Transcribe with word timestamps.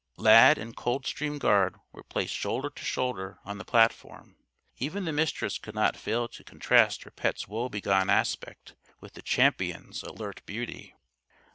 Lad 0.17 0.57
and 0.57 0.75
Coldstream 0.75 1.37
Guard 1.37 1.75
were 1.91 2.01
placed 2.01 2.33
shoulder 2.33 2.71
to 2.71 2.83
shoulder 2.83 3.37
on 3.45 3.59
the 3.59 3.63
platform. 3.63 4.35
Even 4.77 5.05
the 5.05 5.11
Mistress 5.11 5.59
could 5.59 5.75
not 5.75 5.95
fail 5.95 6.27
to 6.27 6.43
contrast 6.43 7.03
her 7.03 7.11
pet's 7.11 7.47
woe 7.47 7.69
begone 7.69 8.09
aspect 8.09 8.73
with 8.99 9.13
the 9.13 9.21
Champion's 9.21 10.01
alert 10.01 10.41
beauty. 10.47 10.95